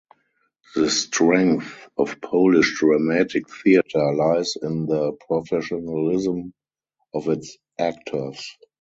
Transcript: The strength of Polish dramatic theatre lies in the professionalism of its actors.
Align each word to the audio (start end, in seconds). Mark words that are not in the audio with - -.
The 0.73 0.89
strength 0.89 1.87
of 1.95 2.19
Polish 2.21 2.79
dramatic 2.79 3.43
theatre 3.63 4.11
lies 4.15 4.55
in 4.59 4.87
the 4.87 5.13
professionalism 5.27 6.55
of 7.13 7.29
its 7.29 7.59
actors. 7.77 8.57